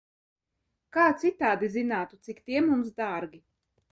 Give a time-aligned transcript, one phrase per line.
[0.97, 3.43] Kā citādi zinātu, cik tie mums dārgi?